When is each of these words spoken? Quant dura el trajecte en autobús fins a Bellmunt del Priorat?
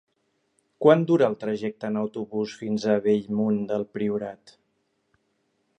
Quant 0.85 1.03
dura 1.11 1.27
el 1.31 1.35
trajecte 1.43 1.91
en 1.91 1.99
autobús 2.01 2.57
fins 2.63 2.87
a 2.93 2.97
Bellmunt 3.05 3.61
del 3.73 3.87
Priorat? 3.99 4.57